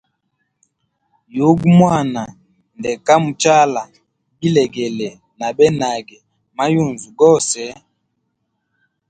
[1.35, 2.21] Yugu mwana
[2.79, 3.81] ndeka muchala
[4.39, 5.07] bilegele
[5.39, 6.17] na benage
[6.55, 7.63] ma yunzu gose.